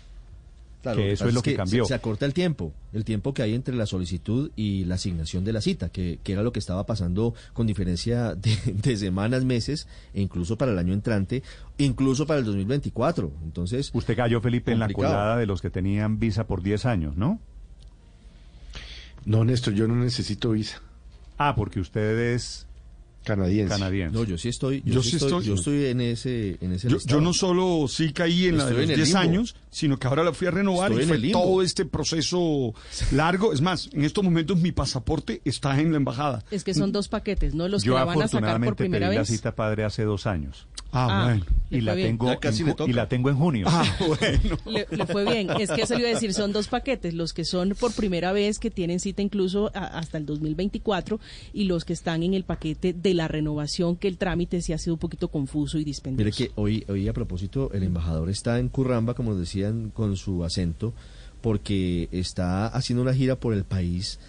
Claro, 0.93 1.01
que 1.01 1.11
eso 1.11 1.27
es 1.27 1.33
lo 1.33 1.41
que 1.41 1.51
se- 1.51 1.55
cambió. 1.57 1.85
Se, 1.85 1.93
acorta 1.93 2.25
el 2.25 2.33
tiempo, 2.33 2.73
el 2.93 3.03
tiempo 3.05 3.33
que 3.33 3.41
hay 3.41 3.53
entre 3.53 3.75
la 3.75 3.85
solicitud 3.85 4.51
y 4.55 4.85
la 4.85 4.95
asignación 4.95 5.43
de 5.43 5.53
la 5.53 5.61
cita, 5.61 5.89
que, 5.89 6.19
que 6.23 6.33
era 6.33 6.43
lo 6.43 6.51
que 6.51 6.59
estaba 6.59 6.85
pasando 6.85 7.33
con 7.53 7.67
diferencia 7.67 8.35
de, 8.35 8.55
de 8.73 8.97
semanas, 8.97 9.45
meses, 9.45 9.87
e 10.13 10.21
incluso 10.21 10.57
para 10.57 10.71
el 10.71 10.77
año 10.79 10.93
entrante, 10.93 11.43
incluso 11.77 12.25
para 12.25 12.39
el 12.39 12.45
2024. 12.45 13.31
Entonces, 13.43 13.91
Usted 13.93 14.15
cayó, 14.15 14.41
Felipe, 14.41 14.71
en 14.71 14.79
la 14.79 14.89
colada 14.91 15.37
de 15.37 15.45
los 15.45 15.61
que 15.61 15.69
tenían 15.69 16.19
visa 16.19 16.47
por 16.47 16.61
10 16.61 16.85
años, 16.85 17.17
¿no? 17.17 17.39
No, 19.25 19.43
Néstor, 19.43 19.73
yo 19.73 19.87
no 19.87 19.95
necesito 19.95 20.51
visa 20.51 20.81
Ah, 21.37 21.53
porque 21.55 21.79
usted 21.79 22.33
es 22.33 22.65
canadiense. 23.27 23.69
canadiense. 23.73 24.13
no, 24.17 24.23
yo 24.23 24.37
sí 24.37 24.49
estoy, 24.49 24.81
yo, 24.85 24.95
Yo 24.95 25.03
sí 25.03 25.17
estoy, 25.17 25.27
estoy. 25.29 25.45
yo 25.45 25.53
estoy 25.55 25.85
en 25.85 26.01
ese, 26.01 26.57
en 26.61 26.73
ese 26.73 26.89
Yo, 27.05 27.21
no 27.21 27.33
solo 27.33 27.87
sí 27.87 28.11
caí 28.13 28.47
en 28.47 28.57
la 28.57 28.65
de 28.65 28.71
los 28.71 28.83
en 28.83 28.89
el 28.91 28.95
10 28.95 29.07
limbo. 29.09 29.19
años, 29.19 29.55
sino 29.69 29.97
que 29.99 30.07
ahora 30.07 30.23
la 30.23 30.33
fui 30.33 30.47
a 30.47 30.51
renovar 30.51 30.91
Estoy 30.91 31.03
y 31.03 31.07
fue 31.07 31.31
todo 31.31 31.61
este 31.61 31.85
proceso 31.85 32.73
largo. 33.11 33.53
Es 33.53 33.61
más, 33.61 33.89
en 33.93 34.03
estos 34.05 34.23
momentos 34.23 34.57
mi 34.57 34.71
pasaporte 34.71 35.41
está 35.45 35.79
en 35.79 35.91
la 35.91 35.97
embajada. 35.97 36.43
Es 36.51 36.63
que 36.63 36.73
son 36.73 36.91
dos 36.91 37.07
paquetes, 37.09 37.53
¿no? 37.53 37.67
Los 37.67 37.83
que 37.83 37.89
la 37.89 38.05
van 38.05 38.21
a 38.21 38.27
sacar 38.27 38.29
por 38.29 38.37
afortunadamente 38.39 38.75
pedí 38.75 38.89
primera 38.89 39.09
la 39.13 39.19
vez. 39.19 39.27
cita 39.27 39.53
padre 39.55 39.83
hace 39.83 40.03
dos 40.03 40.25
años. 40.25 40.67
Ah, 40.91 41.07
Ah, 41.09 41.23
bueno. 41.25 41.45
Y 41.69 41.81
la, 41.81 41.95
tengo 41.95 42.27
Ya 42.27 42.37
casi 42.39 42.63
en 42.63 42.75
y 42.87 42.93
la 42.93 43.09
tengo 43.09 43.29
en 43.29 43.35
junio. 43.35 43.67
Ah, 43.69 43.83
bueno. 44.07 44.57
Le, 44.65 44.87
le 44.89 45.05
fue 45.05 45.25
bien. 45.25 45.49
Es 45.59 45.69
que 45.69 45.81
iba 45.99 46.07
a 46.09 46.13
decir, 46.13 46.33
son 46.33 46.53
dos 46.53 46.67
paquetes, 46.69 47.13
los 47.13 47.33
que 47.33 47.43
son 47.45 47.75
por 47.79 47.93
primera 47.93 48.31
vez, 48.31 48.57
que 48.57 48.71
tienen 48.71 48.99
cita 48.99 49.21
incluso 49.21 49.69
a- 49.75 49.97
hasta 49.99 50.17
el 50.17 50.25
2024, 50.25 51.19
y 51.53 51.65
los 51.65 51.83
que 51.85 51.93
están 51.93 52.23
en 52.23 52.33
el 52.33 52.43
paquete 52.45 52.93
de 52.93 53.13
la 53.17 53.27
renovación, 53.27 53.97
que 53.97 54.07
el 54.07 54.17
trámite 54.17 54.61
sí 54.61 54.73
ha 54.73 54.77
sido 54.77 54.93
un 54.93 54.99
poquito 54.99 55.27
confuso 55.27 55.77
y 55.77 55.81
Mire 55.81 55.89
dispendioso. 55.89 56.37
que 56.37 56.51
hoy, 56.55 56.85
hoy 56.87 57.07
a 57.07 57.13
propósito, 57.13 57.71
el 57.73 57.83
embajador 57.83 58.29
está 58.29 58.59
en 58.59 58.69
Curramba, 58.69 59.13
como 59.13 59.35
decían, 59.35 59.89
con 59.89 60.15
su 60.15 60.43
acento, 60.45 60.93
porque 61.41 62.07
está 62.11 62.67
haciendo 62.67 63.01
una 63.01 63.13
gira 63.13 63.35
por 63.35 63.53
el 63.53 63.63
país 63.63 64.19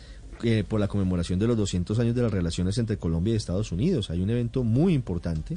eh, 0.43 0.65
por 0.67 0.79
la 0.79 0.87
conmemoración 0.87 1.39
de 1.39 1.49
los 1.49 1.57
200 1.57 1.99
años 1.99 2.15
de 2.15 2.23
las 2.23 2.31
relaciones 2.31 2.79
entre 2.79 2.97
Colombia 2.97 3.35
y 3.35 3.37
Estados 3.37 3.73
Unidos. 3.73 4.11
Hay 4.11 4.21
un 4.21 4.31
evento 4.31 4.63
muy 4.63 4.95
importante, 4.95 5.57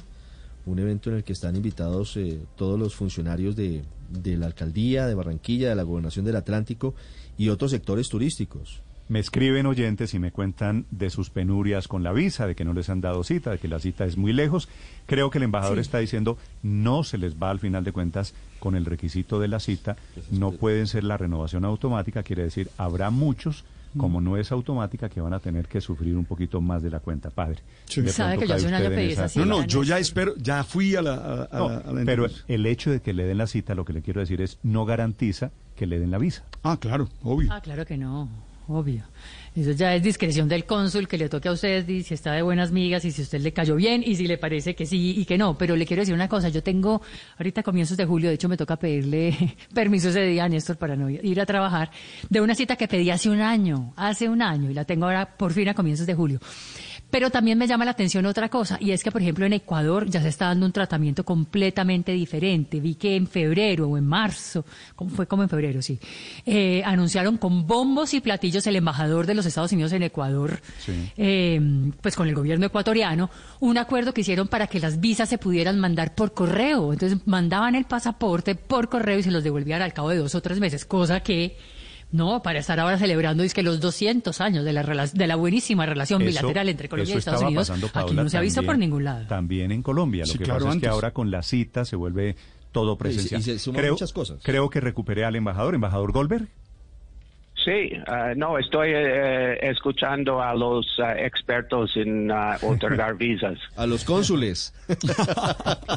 un 0.65 0.79
evento 0.79 1.09
en 1.11 1.17
el 1.17 1.23
que 1.23 1.33
están 1.33 1.55
invitados 1.55 2.17
eh, 2.17 2.39
todos 2.55 2.79
los 2.79 2.95
funcionarios 2.95 3.55
de, 3.55 3.83
de 4.09 4.37
la 4.37 4.47
alcaldía, 4.47 5.05
de 5.05 5.13
Barranquilla, 5.13 5.69
de 5.69 5.75
la 5.75 5.83
gobernación 5.83 6.25
del 6.25 6.35
Atlántico 6.35 6.95
y 7.37 7.49
otros 7.49 7.71
sectores 7.71 8.09
turísticos. 8.09 8.81
Me 9.11 9.19
escriben 9.19 9.65
oyentes 9.65 10.13
y 10.13 10.19
me 10.19 10.31
cuentan 10.31 10.85
de 10.89 11.09
sus 11.09 11.29
penurias 11.29 11.89
con 11.89 12.01
la 12.01 12.13
visa, 12.13 12.47
de 12.47 12.55
que 12.55 12.63
no 12.63 12.71
les 12.71 12.89
han 12.89 13.01
dado 13.01 13.25
cita, 13.25 13.51
de 13.51 13.57
que 13.57 13.67
la 13.67 13.77
cita 13.77 14.05
es 14.05 14.15
muy 14.15 14.31
lejos. 14.31 14.69
Creo 15.05 15.29
que 15.29 15.37
el 15.37 15.43
embajador 15.43 15.79
está 15.79 15.97
diciendo 15.97 16.37
no 16.63 17.03
se 17.03 17.17
les 17.17 17.35
va 17.35 17.49
al 17.49 17.59
final 17.59 17.83
de 17.83 17.91
cuentas 17.91 18.33
con 18.59 18.73
el 18.73 18.85
requisito 18.85 19.37
de 19.41 19.49
la 19.49 19.59
cita, 19.59 19.97
no 20.31 20.53
pueden 20.53 20.87
ser 20.87 21.03
la 21.03 21.17
renovación 21.17 21.65
automática, 21.65 22.23
quiere 22.23 22.43
decir 22.43 22.69
habrá 22.77 23.09
muchos 23.09 23.65
como 23.97 24.21
no 24.21 24.37
es 24.37 24.53
automática 24.53 25.09
que 25.09 25.19
van 25.19 25.33
a 25.33 25.39
tener 25.41 25.67
que 25.67 25.81
sufrir 25.81 26.15
un 26.15 26.23
poquito 26.23 26.61
más 26.61 26.81
de 26.81 26.89
la 26.91 27.01
cuenta, 27.01 27.29
padre. 27.31 27.57
Sí. 27.83 27.99
De 27.99 28.13
Sabe 28.13 28.37
que 28.37 28.47
yo 28.47 28.47
cae 28.47 28.55
hace 28.59 28.67
un 28.67 28.73
usted 28.75 28.85
año 28.85 28.93
en 28.93 29.01
pedí 29.01 29.11
esa 29.11 29.25
esa 29.25 29.39
No, 29.41 29.45
no, 29.45 29.65
yo 29.65 29.83
ya 29.83 29.99
espero, 29.99 30.33
ya 30.37 30.63
fui 30.63 30.95
a 30.95 31.01
la, 31.01 31.15
a, 31.15 31.43
a 31.51 31.59
No, 31.59 31.67
la- 31.69 31.77
a 31.79 31.91
la 31.91 32.05
pero 32.05 32.27
el 32.47 32.65
hecho 32.65 32.89
de 32.89 33.01
que 33.01 33.11
le 33.11 33.25
den 33.25 33.39
la 33.39 33.47
cita, 33.47 33.75
lo 33.75 33.83
que 33.83 33.91
le 33.91 34.01
quiero 34.01 34.21
decir 34.21 34.39
es, 34.41 34.57
no 34.63 34.85
garantiza 34.85 35.51
que 35.75 35.85
le 35.85 35.99
den 35.99 36.09
la 36.11 36.17
visa. 36.19 36.45
Ah, 36.63 36.77
claro, 36.79 37.09
obvio. 37.23 37.49
Ah, 37.51 37.59
claro 37.59 37.85
que 37.85 37.97
no, 37.97 38.29
obvio. 38.67 39.03
Eso 39.53 39.71
ya 39.71 39.93
es 39.93 40.01
discreción 40.01 40.47
del 40.47 40.65
cónsul 40.65 41.09
que 41.09 41.17
le 41.17 41.27
toque 41.27 41.49
a 41.49 41.51
usted 41.51 41.85
si 41.85 42.13
está 42.13 42.31
de 42.31 42.41
buenas 42.41 42.71
migas 42.71 43.03
y 43.03 43.11
si 43.11 43.21
usted 43.21 43.41
le 43.41 43.51
cayó 43.51 43.75
bien 43.75 44.01
y 44.05 44.15
si 44.15 44.25
le 44.25 44.37
parece 44.37 44.75
que 44.75 44.85
sí 44.85 45.15
y 45.17 45.25
que 45.25 45.37
no. 45.37 45.57
Pero 45.57 45.75
le 45.75 45.85
quiero 45.85 46.01
decir 46.01 46.15
una 46.15 46.29
cosa, 46.29 46.47
yo 46.47 46.63
tengo 46.63 47.01
ahorita 47.37 47.61
comienzos 47.61 47.97
de 47.97 48.05
julio, 48.05 48.29
de 48.29 48.35
hecho 48.35 48.47
me 48.47 48.55
toca 48.55 48.77
pedirle 48.77 49.57
permiso 49.73 50.07
ese 50.07 50.21
día 50.23 50.45
a 50.45 50.49
Néstor 50.49 50.77
para 50.77 50.95
no 50.95 51.09
ir 51.09 51.41
a 51.41 51.45
trabajar, 51.45 51.91
de 52.29 52.39
una 52.39 52.55
cita 52.55 52.77
que 52.77 52.87
pedí 52.87 53.09
hace 53.09 53.29
un 53.29 53.41
año, 53.41 53.93
hace 53.97 54.29
un 54.29 54.41
año 54.41 54.71
y 54.71 54.73
la 54.73 54.85
tengo 54.85 55.05
ahora 55.05 55.37
por 55.37 55.51
fin 55.51 55.67
a 55.67 55.73
comienzos 55.73 56.07
de 56.07 56.13
julio. 56.13 56.39
Pero 57.11 57.29
también 57.29 57.57
me 57.57 57.67
llama 57.67 57.83
la 57.85 57.91
atención 57.91 58.25
otra 58.25 58.47
cosa, 58.49 58.77
y 58.79 58.91
es 58.91 59.03
que, 59.03 59.11
por 59.11 59.21
ejemplo, 59.21 59.45
en 59.45 59.53
Ecuador 59.53 60.09
ya 60.09 60.21
se 60.21 60.29
está 60.29 60.45
dando 60.45 60.65
un 60.65 60.71
tratamiento 60.71 61.25
completamente 61.25 62.13
diferente. 62.13 62.79
Vi 62.79 62.95
que 62.95 63.15
en 63.17 63.27
febrero 63.27 63.87
o 63.89 63.97
en 63.97 64.05
marzo, 64.05 64.65
como 64.95 65.11
fue 65.11 65.27
como 65.27 65.43
en 65.43 65.49
febrero, 65.49 65.81
sí, 65.81 65.99
eh, 66.45 66.81
anunciaron 66.85 67.37
con 67.37 67.67
bombos 67.67 68.13
y 68.13 68.21
platillos 68.21 68.65
el 68.65 68.77
embajador 68.77 69.27
de 69.27 69.33
los 69.35 69.45
Estados 69.45 69.71
Unidos 69.73 69.91
en 69.91 70.03
Ecuador, 70.03 70.61
Sí. 70.79 70.93
eh, 71.17 71.91
pues 72.01 72.15
con 72.15 72.27
el 72.29 72.33
gobierno 72.35 72.65
ecuatoriano, 72.65 73.29
un 73.59 73.77
acuerdo 73.77 74.13
que 74.13 74.21
hicieron 74.21 74.47
para 74.47 74.67
que 74.67 74.79
las 74.79 74.99
visas 75.01 75.27
se 75.27 75.37
pudieran 75.37 75.79
mandar 75.79 76.15
por 76.15 76.33
correo. 76.33 76.93
Entonces 76.93 77.19
mandaban 77.25 77.75
el 77.75 77.83
pasaporte 77.85 78.55
por 78.55 78.87
correo 78.87 79.19
y 79.19 79.23
se 79.23 79.31
los 79.31 79.43
devolvían 79.43 79.81
al 79.81 79.93
cabo 79.93 80.09
de 80.09 80.17
dos 80.17 80.33
o 80.33 80.41
tres 80.41 80.59
meses, 80.61 80.85
cosa 80.85 81.19
que... 81.19 81.57
No, 82.11 82.41
para 82.43 82.59
estar 82.59 82.79
ahora 82.79 82.97
celebrando 82.97 83.41
es 83.43 83.53
que 83.53 83.63
los 83.63 83.79
200 83.79 84.41
años 84.41 84.65
de 84.65 84.73
la, 84.73 84.83
de 84.83 85.27
la 85.27 85.35
buenísima 85.37 85.85
relación 85.85 86.21
Eso- 86.21 86.27
bilateral 86.29 86.67
entre 86.69 86.89
Colombia 86.89 87.15
y 87.15 87.17
Estados 87.17 87.37
estaba 87.39 87.47
Unidos, 87.49 87.69
pasando, 87.69 87.89
aquí 87.93 88.13
no 88.15 88.29
se 88.29 88.37
ha 88.37 88.41
visto 88.41 88.61
por 88.61 88.73
también- 88.73 88.89
ningún 88.89 89.03
lado. 89.05 89.27
También 89.27 89.71
en 89.71 89.81
Colombia. 89.81 90.23
Lo 90.25 90.31
Sí, 90.31 90.37
que 90.37 90.43
claro, 90.43 90.65
pasa 90.65 90.75
es 90.75 90.81
que 90.81 90.87
ahora 90.89 91.11
con 91.11 91.31
la 91.31 91.41
cita 91.41 91.85
se 91.85 91.95
vuelve 91.95 92.35
todo 92.73 92.97
presencial. 92.97 93.39
y 93.39 93.43
se 93.43 93.59
suman 93.59 93.81
creo, 93.81 93.93
muchas 93.93 94.11
cosas. 94.13 94.39
Creo 94.43 94.69
que 94.69 94.79
recuperé 94.81 95.23
al 95.25 95.35
embajador, 95.35 95.73
embajador 95.75 96.11
Goldberg. 96.11 96.47
Sí, 97.63 97.91
ah, 98.07 98.33
no, 98.35 98.57
estoy 98.57 98.89
eh, 98.91 99.69
escuchando 99.69 100.41
a 100.41 100.55
los 100.55 100.87
ah, 100.99 101.13
expertos 101.19 101.91
en 101.95 102.31
otorgar 102.31 103.15
visas. 103.17 103.59
A 103.75 103.85
los 103.85 104.03
cónsules. 104.03 104.73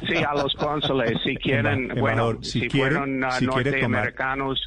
Sí, 0.06 0.16
a 0.16 0.35
los 0.35 0.54
cónsules, 0.56 1.18
si 1.25 1.35
quieren, 1.42 1.88
bueno, 1.99 2.38
si 2.42 2.61
si, 2.61 2.68
quiere- 2.68 2.97
fueron 2.97 3.14
si 3.38 3.47
tomar- 3.47 3.64
norteamericanos, 3.64 4.61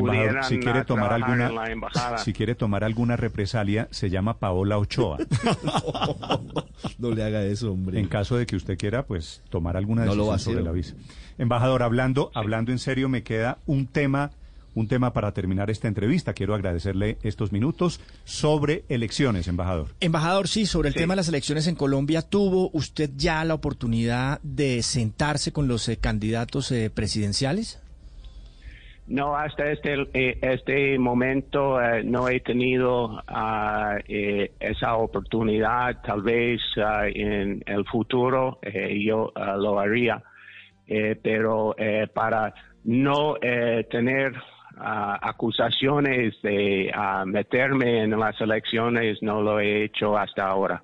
Embajador, 0.00 0.44
si 0.44 0.58
quiere 0.58 0.84
tomar 0.84 1.12
alguna, 1.12 2.18
si 2.18 2.32
quiere 2.32 2.54
tomar 2.54 2.84
alguna 2.84 3.16
represalia, 3.16 3.88
se 3.90 4.10
llama 4.10 4.38
Paola 4.38 4.78
Ochoa. 4.78 5.18
no 6.98 7.10
le 7.10 7.22
haga 7.22 7.42
eso, 7.44 7.72
hombre. 7.72 7.98
en 8.00 8.06
caso 8.08 8.36
de 8.36 8.46
que 8.46 8.56
usted 8.56 8.76
quiera, 8.78 9.04
pues 9.04 9.42
tomar 9.50 9.76
alguna 9.76 10.04
No 10.04 10.14
lo 10.14 10.24
decisión 10.24 10.28
va 10.28 10.32
a 10.32 10.36
hacer, 10.36 10.52
sobre 10.52 10.64
la 10.64 10.72
visa. 10.72 10.94
Embajador, 11.38 11.82
hablando, 11.82 12.30
hablando 12.34 12.72
en 12.72 12.78
serio, 12.78 13.08
me 13.08 13.22
queda 13.22 13.58
un 13.66 13.86
tema, 13.86 14.30
un 14.74 14.88
tema 14.88 15.12
para 15.12 15.32
terminar 15.32 15.70
esta 15.70 15.88
entrevista. 15.88 16.32
Quiero 16.34 16.54
agradecerle 16.54 17.16
estos 17.22 17.50
minutos 17.52 18.00
sobre 18.24 18.84
elecciones, 18.88 19.48
embajador. 19.48 19.88
Embajador, 20.00 20.48
sí, 20.48 20.66
sobre 20.66 20.88
el 20.88 20.94
Sí. 20.94 21.00
tema 21.00 21.14
de 21.14 21.16
las 21.16 21.28
elecciones 21.28 21.66
en 21.66 21.74
Colombia, 21.76 22.22
¿tuvo 22.22 22.70
usted 22.72 23.10
ya 23.16 23.42
la 23.44 23.54
oportunidad 23.54 24.38
de 24.42 24.82
sentarse 24.82 25.52
con 25.52 25.66
los 25.66 25.88
eh, 25.88 25.96
candidatos 25.96 26.70
eh, 26.72 26.90
presidenciales? 26.90 27.78
No, 29.10 29.34
hasta 29.34 29.72
este, 29.72 30.06
eh, 30.14 30.38
este 30.40 30.96
momento 30.96 31.82
eh, 31.82 32.04
no 32.04 32.28
he 32.28 32.38
tenido 32.38 33.20
eh, 34.06 34.52
esa 34.60 34.94
oportunidad. 34.94 36.00
Tal 36.00 36.22
vez 36.22 36.60
ah, 36.76 37.08
en 37.08 37.60
el 37.66 37.84
futuro 37.86 38.60
eh, 38.62 39.02
yo 39.04 39.32
ah, 39.34 39.56
lo 39.56 39.80
haría. 39.80 40.22
Pero 41.22 41.76
para 42.12 42.52
no 42.82 43.36
tener 43.88 44.32
acusaciones 44.76 46.34
de 46.42 46.92
meterme 47.26 48.02
en 48.02 48.18
las 48.18 48.40
elecciones, 48.40 49.18
no 49.22 49.40
lo 49.40 49.60
he 49.60 49.84
hecho 49.84 50.18
hasta 50.18 50.48
ahora. 50.48 50.82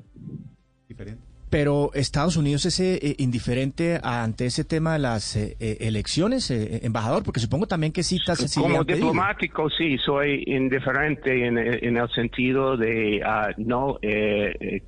Pero 1.48 1.90
Estados 1.94 2.36
Unidos 2.36 2.66
es 2.66 2.80
eh, 2.80 3.14
indiferente 3.18 4.00
ante 4.02 4.46
ese 4.46 4.64
tema 4.64 4.94
de 4.94 4.98
las 4.98 5.36
eh, 5.36 5.56
eh, 5.60 5.76
elecciones, 5.80 6.50
eh, 6.50 6.80
embajador, 6.82 7.22
porque 7.22 7.38
supongo 7.38 7.66
también 7.66 7.92
que 7.92 8.02
citas 8.02 8.38
sí 8.38 8.60
Como 8.60 8.82
diplomático, 8.82 9.70
sí, 9.70 9.96
soy 9.98 10.42
indiferente 10.46 11.46
en, 11.46 11.56
en 11.56 11.96
el 11.96 12.08
sentido 12.10 12.76
de 12.76 13.22
ah, 13.24 13.50
no 13.58 13.96
eh, 14.02 14.54
eh, 14.60 14.82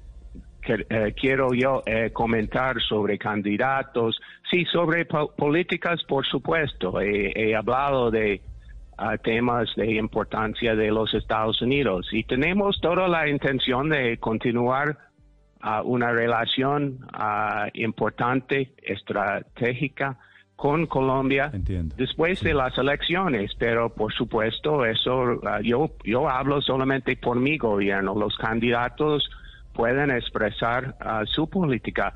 eh, 0.91 1.15
quiero 1.19 1.55
yo 1.55 1.83
eh, 1.87 2.11
comentar 2.13 2.77
sobre 2.83 3.17
candidatos, 3.19 4.21
sí, 4.51 4.65
sobre 4.67 5.05
po- 5.07 5.33
políticas, 5.37 6.03
por 6.09 6.27
supuesto. 6.27 7.01
He, 7.01 7.33
he 7.37 7.55
hablado 7.55 8.11
de 8.11 8.43
ah, 8.99 9.17
temas 9.17 9.69
de 9.77 9.95
importancia 9.95 10.75
de 10.75 10.91
los 10.91 11.15
Estados 11.15 11.63
Unidos. 11.63 12.09
Y 12.13 12.25
tenemos 12.25 12.81
toda 12.81 13.07
la 13.07 13.29
intención 13.29 13.89
de 13.89 14.19
continuar 14.19 14.99
ah, 15.61 15.83
una 15.83 16.13
relación 16.13 16.99
ah, 17.13 17.69
importante, 17.75 18.75
estratégica 18.83 20.19
con 20.59 20.87
Colombia 20.87 21.53
después 21.97 22.41
de 22.41 22.53
las 22.53 22.77
elecciones, 22.77 23.53
pero 23.59 23.95
por 23.95 24.13
supuesto 24.13 24.85
eso 24.85 25.41
ah, 25.47 25.61
yo 25.63 25.93
yo 26.05 26.29
hablo 26.29 26.61
solamente 26.61 27.17
por 27.17 27.39
mi 27.39 27.57
gobierno. 27.57 28.17
Los 28.17 28.37
candidatos 28.37 29.31
pueden 29.73 30.11
expresar 30.11 30.97
ah, 30.99 31.23
su 31.33 31.49
política 31.49 32.13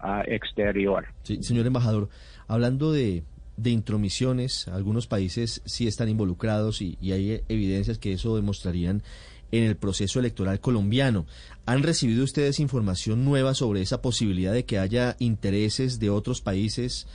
ah, 0.00 0.22
exterior. 0.26 1.04
Sí, 1.22 1.42
señor 1.42 1.66
embajador, 1.66 2.08
hablando 2.48 2.92
de, 2.92 3.24
de 3.58 3.70
intromisiones, 3.70 4.68
algunos 4.68 5.06
países 5.06 5.60
sí 5.66 5.86
están 5.86 6.08
involucrados 6.08 6.80
y, 6.80 6.96
y 6.98 7.12
hay 7.12 7.42
evidencias 7.50 7.98
que 7.98 8.14
eso 8.14 8.34
demostrarían 8.36 9.02
en 9.52 9.64
el 9.64 9.76
proceso 9.76 10.18
electoral 10.18 10.58
colombiano. 10.60 11.26
¿Han 11.66 11.82
recibido 11.82 12.24
ustedes 12.24 12.58
información 12.58 13.24
nueva 13.24 13.54
sobre 13.54 13.82
esa 13.82 14.02
posibilidad 14.02 14.52
de 14.52 14.64
que 14.64 14.78
haya 14.78 15.14
intereses 15.20 16.00
de 16.00 16.10
otros 16.10 16.40
países 16.40 17.06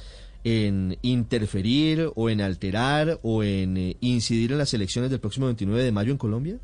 en 0.44 0.98
interferir 1.01 2.10
o 2.15 2.29
en 2.29 2.39
alterar 2.39 3.20
o 3.24 3.44
en 3.44 3.75
eh, 3.75 3.98
incidir 4.00 4.53
en 4.53 4.60
las 4.60 4.74
elecciones 4.74 5.12
del 5.12 5.20
próximo 5.20 5.48
29 5.48 5.84
de 5.84 5.91
mayo 5.91 6.12
en 6.12 6.17
Colombia? 6.17 6.58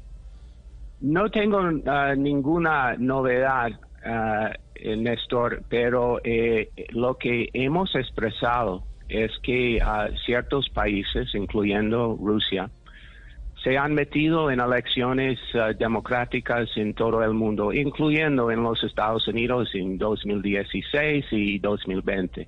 No 1.01 1.29
tengo 1.29 1.59
ah, 1.87 2.13
ninguna 2.15 2.95
novedad, 2.97 3.71
eh, 4.05 4.95
Néstor, 4.95 5.63
pero 5.67 6.21
eh, 6.23 6.69
lo 6.91 7.17
que 7.17 7.49
hemos 7.53 7.93
expresado 7.95 8.83
es 9.09 9.31
que 9.43 9.79
ah, 9.81 10.07
ciertos 10.25 10.69
países, 10.69 11.33
incluyendo 11.35 12.17
Rusia, 12.21 12.69
se 13.63 13.77
han 13.77 13.93
metido 13.93 14.51
en 14.51 14.59
elecciones 14.59 15.39
ah, 15.55 15.71
democráticas 15.77 16.69
en 16.75 16.93
todo 16.93 17.23
el 17.23 17.33
mundo, 17.33 17.71
incluyendo 17.71 18.51
en 18.51 18.61
los 18.61 18.83
Estados 18.83 19.27
Unidos 19.27 19.69
en 19.73 19.97
2016 19.97 21.25
y 21.31 21.59
2020. 21.59 22.47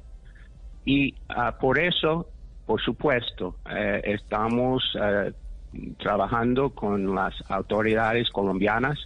Y 0.84 1.16
ah, 1.30 1.58
por 1.58 1.80
eso, 1.80 2.28
por 2.66 2.82
supuesto, 2.82 3.56
eh, 3.70 4.02
estamos 4.04 4.84
eh, 5.02 5.32
trabajando 5.98 6.72
con 6.72 7.16
las 7.16 7.34
autoridades 7.50 8.30
colombianas 8.30 9.00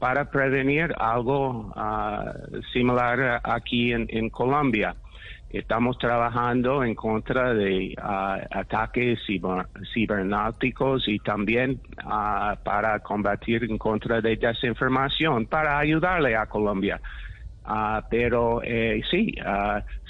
para 0.00 0.30
prevenir 0.30 0.92
algo 0.98 1.72
ah, 1.76 2.32
similar 2.72 3.40
aquí 3.44 3.92
en 3.92 4.30
Colombia. 4.30 4.96
Estamos 5.52 5.98
trabajando 5.98 6.82
en 6.82 6.94
contra 6.94 7.52
de 7.52 7.94
ah, 8.00 8.40
ataques 8.50 9.18
ciber- 9.28 9.68
cibernéticos 9.92 11.06
y 11.06 11.18
también 11.18 11.80
ah, 11.98 12.58
para 12.64 12.98
combatir 13.00 13.64
en 13.64 13.76
contra 13.76 14.22
de 14.22 14.36
desinformación, 14.36 15.46
para 15.46 15.78
ayudarle 15.78 16.34
a 16.36 16.46
Colombia. 16.46 17.00
Ah, 17.64 18.02
pero 18.10 18.62
eh, 18.64 19.02
sí, 19.10 19.34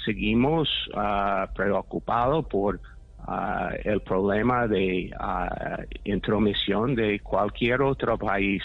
seguimos 0.03 0.69
preocupados 1.53 2.47
por 2.47 2.81
el 3.83 4.01
problema 4.01 4.67
de 4.67 5.11
intromisión 6.03 6.95
de 6.95 7.19
cualquier 7.19 7.81
otro 7.83 8.17
país 8.17 8.63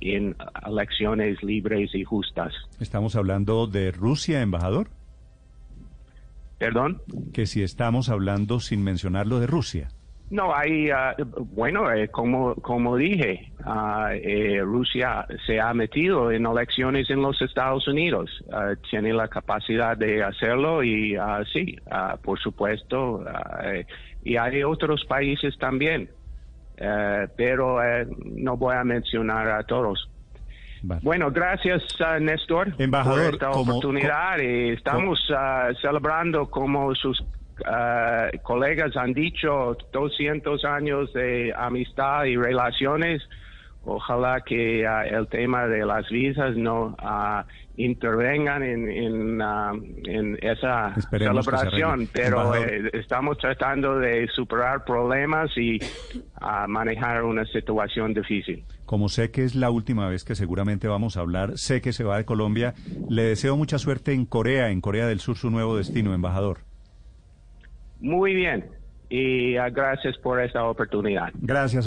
en 0.00 0.36
elecciones 0.66 1.42
libres 1.42 1.94
y 1.94 2.04
justas. 2.04 2.54
Estamos 2.78 3.16
hablando 3.16 3.66
de 3.66 3.90
Rusia, 3.90 4.40
embajador. 4.40 4.88
¿Perdón? 6.62 7.02
Que 7.34 7.46
si 7.46 7.64
estamos 7.64 8.08
hablando 8.08 8.60
sin 8.60 8.84
mencionarlo 8.84 9.40
de 9.40 9.48
Rusia. 9.48 9.88
No, 10.30 10.54
hay, 10.54 10.90
ah, 10.90 11.16
bueno, 11.56 11.90
eh, 11.92 12.06
como, 12.08 12.54
como 12.54 12.96
dije, 12.96 13.52
ah, 13.64 14.10
eh, 14.14 14.60
Rusia 14.62 15.26
se 15.44 15.60
ha 15.60 15.74
metido 15.74 16.30
en 16.30 16.46
elecciones 16.46 17.10
en 17.10 17.20
los 17.20 17.42
Estados 17.42 17.88
Unidos, 17.88 18.30
Ah, 18.52 18.74
tiene 18.88 19.12
la 19.12 19.26
capacidad 19.26 19.96
de 19.96 20.22
hacerlo 20.22 20.84
y 20.84 21.16
sí, 21.52 21.76
por 22.22 22.38
supuesto, 22.38 23.24
eh, 23.64 23.84
y 24.22 24.36
hay 24.36 24.62
otros 24.62 25.04
países 25.04 25.58
también, 25.58 26.08
Eh, 26.78 27.26
pero 27.36 27.78
no 28.24 28.56
voy 28.56 28.74
a 28.74 28.84
mencionar 28.84 29.48
a 29.50 29.62
todos. 29.64 30.11
Bueno, 30.82 31.30
gracias, 31.30 31.82
ah, 32.04 32.18
Néstor, 32.18 32.74
Embajador, 32.78 33.24
por 33.24 33.34
esta 33.34 33.50
como- 33.50 33.72
oportunidad. 33.72 34.38
y 34.38 34.70
estamos 34.70 35.20
ah, 35.36 35.68
celebrando 35.80 36.50
como 36.50 36.94
sus 36.94 37.22
ah, 37.66 38.28
colegas 38.42 38.96
han 38.96 39.12
dicho 39.12 39.76
200 39.92 40.64
años 40.64 41.12
de 41.12 41.52
amistad 41.56 42.24
y 42.24 42.36
relaciones. 42.36 43.22
Ojalá 43.84 44.42
que 44.42 44.82
el 44.84 45.26
tema 45.26 45.66
de 45.66 45.84
las 45.84 46.08
visas 46.08 46.56
no 46.56 46.96
intervengan 47.76 48.62
en, 48.62 48.88
en, 48.88 49.40
en 50.06 50.38
esa 50.40 50.92
Esperemos 50.96 51.44
celebración, 51.44 52.08
pero 52.12 52.54
eh, 52.54 52.90
estamos 52.92 53.38
tratando 53.38 53.98
de 53.98 54.28
superar 54.28 54.84
problemas 54.84 55.50
y 55.56 55.80
manejar 56.68 57.24
una 57.24 57.44
situación 57.46 58.14
difícil. 58.14 58.62
Como 58.86 59.08
sé 59.08 59.30
que 59.30 59.44
es 59.44 59.54
la 59.54 59.70
última 59.70 60.08
vez 60.08 60.24
que 60.24 60.34
seguramente 60.34 60.88
vamos 60.88 61.16
a 61.16 61.20
hablar, 61.20 61.58
sé 61.58 61.80
que 61.80 61.92
se 61.92 62.04
va 62.04 62.16
de 62.16 62.24
Colombia. 62.24 62.74
Le 63.08 63.22
deseo 63.22 63.56
mucha 63.56 63.78
suerte 63.78 64.12
en 64.12 64.26
Corea, 64.26 64.70
en 64.70 64.80
Corea 64.80 65.06
del 65.06 65.20
Sur, 65.20 65.36
su 65.36 65.50
nuevo 65.50 65.76
destino, 65.76 66.14
embajador. 66.14 66.58
Muy 68.00 68.34
bien. 68.34 68.66
Y 69.08 69.56
ah, 69.56 69.68
gracias 69.68 70.16
por 70.18 70.42
esta 70.42 70.64
oportunidad. 70.64 71.30
Gracias. 71.34 71.86